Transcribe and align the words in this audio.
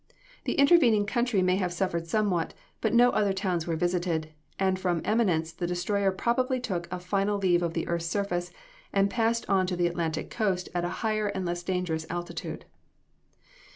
The 0.45 0.53
intervening 0.55 1.05
country 1.05 1.43
may 1.43 1.57
have 1.57 1.71
suffered 1.71 2.07
somewhat, 2.07 2.55
but 2.81 2.91
no 2.91 3.11
other 3.11 3.33
towns 3.33 3.67
were 3.67 3.75
visited, 3.75 4.29
and 4.57 4.79
from 4.79 5.03
Eminence 5.05 5.51
the 5.53 5.67
destroyer 5.67 6.09
probably 6.11 6.59
took 6.59 6.87
a 6.91 6.97
final 6.99 7.37
leave 7.37 7.61
of 7.61 7.75
the 7.75 7.87
earth's 7.87 8.07
surface 8.07 8.49
and 8.91 9.11
passed 9.11 9.47
on 9.47 9.67
to 9.67 9.75
the 9.75 9.85
Atlantic 9.85 10.31
Coast 10.31 10.69
at 10.73 10.83
a 10.83 10.89
higher 11.05 11.27
and 11.27 11.45
less 11.45 11.61
dangerous 11.61 12.07
altitude." 12.09 12.65